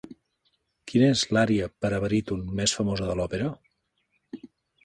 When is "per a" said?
1.85-1.99